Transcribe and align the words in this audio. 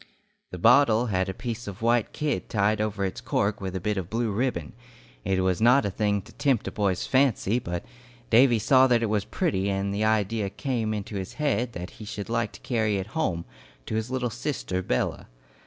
The 0.49 0.57
bottle 0.57 1.05
had 1.13 1.29
a 1.29 1.31
piece 1.35 1.67
of 1.67 1.83
white 1.83 2.11
kid 2.11 2.49
tied 2.49 2.81
over 2.81 3.05
its 3.05 3.21
cork 3.21 3.61
with 3.61 3.75
a 3.75 3.79
bit 3.79 3.97
of 3.97 4.09
blue 4.09 4.31
ribbon. 4.31 4.73
It 5.23 5.41
was 5.41 5.61
not 5.61 5.85
a 5.85 5.91
thing 5.91 6.23
to 6.23 6.31
tempt 6.33 6.67
a 6.67 6.71
boy's 6.71 7.05
fancy, 7.05 7.59
but 7.59 7.85
Davy 8.31 8.57
saw 8.57 8.87
that 8.87 9.03
it 9.03 9.11
was 9.11 9.25
pretty, 9.25 9.69
and 9.69 9.93
the 9.93 10.03
idea 10.03 10.49
came 10.49 10.91
into 10.91 11.17
his 11.17 11.33
head 11.33 11.73
that 11.73 11.91
he 12.01 12.05
should 12.05 12.29
like 12.29 12.51
to 12.53 12.59
carry 12.61 12.97
it 12.97 13.13
home, 13.13 13.45
to 13.85 13.93
his 13.93 14.09
little 14.09 14.31
sister 14.31 14.81
Bella. 14.81 15.27